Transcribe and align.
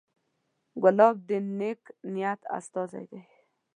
ګلاب 0.81 1.15
د 1.27 1.29
نیک 1.57 1.81
نیت 2.13 2.41
استازی 2.57 3.03
دی. 3.11 3.21